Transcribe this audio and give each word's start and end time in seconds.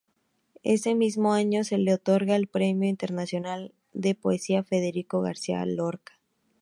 Ese 0.63 0.95
mismo 0.95 1.31
año 1.31 1.63
se 1.63 1.77
le 1.77 1.93
otorga 1.93 2.35
el 2.35 2.47
Premio 2.47 2.89
Internacional 2.89 3.71
de 3.93 4.15
Poesía 4.15 4.63
Federico 4.63 5.21
García 5.21 5.63
Lorca. 5.67 6.15